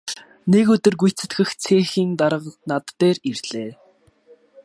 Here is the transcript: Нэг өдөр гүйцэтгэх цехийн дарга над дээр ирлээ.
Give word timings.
Нэг 0.51 0.65
өдөр 0.75 0.95
гүйцэтгэх 1.01 1.49
цехийн 1.63 2.11
дарга 2.19 2.51
над 2.69 2.85
дээр 2.99 3.17
ирлээ. 3.29 3.69